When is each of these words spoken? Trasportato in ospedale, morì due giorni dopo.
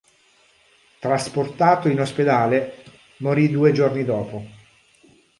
Trasportato 0.97 1.87
in 1.87 2.01
ospedale, 2.01 2.83
morì 3.19 3.51
due 3.51 3.71
giorni 3.71 4.03
dopo. 4.03 4.43